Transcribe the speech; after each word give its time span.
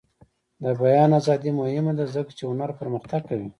د 0.63 0.65
بیان 0.81 1.11
ازادي 1.19 1.51
مهمه 1.59 1.93
ده 1.99 2.05
ځکه 2.15 2.31
چې 2.37 2.43
هنر 2.51 2.69
پرمختګ 2.79 3.21
کوي. 3.29 3.49